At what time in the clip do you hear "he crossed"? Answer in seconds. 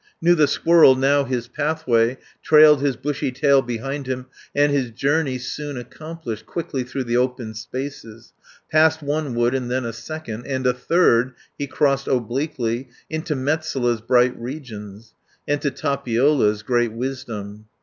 11.55-12.07